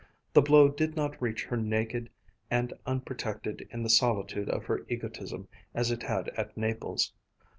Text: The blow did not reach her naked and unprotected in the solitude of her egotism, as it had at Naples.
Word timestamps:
The 0.33 0.41
blow 0.41 0.67
did 0.67 0.95
not 0.95 1.21
reach 1.21 1.43
her 1.43 1.55
naked 1.57 2.09
and 2.49 2.73
unprotected 2.87 3.67
in 3.69 3.83
the 3.83 3.89
solitude 3.91 4.49
of 4.49 4.65
her 4.65 4.83
egotism, 4.89 5.47
as 5.75 5.91
it 5.91 6.01
had 6.01 6.29
at 6.29 6.57
Naples. 6.57 7.13